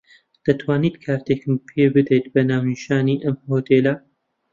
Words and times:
دەتوانیت 0.45 0.95
کارتێکم 1.03 1.53
پێ 1.67 1.83
بدەیت 1.93 2.25
بە 2.33 2.41
ناونیشانی 2.49 3.21
ئەم 3.25 3.35
هۆتێلە. 3.49 3.93